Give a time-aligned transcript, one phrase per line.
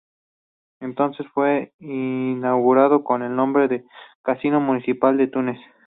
[0.79, 3.85] Entonces fue inaugurado con el nombre de
[4.23, 5.59] Casino Municipal de Túnez.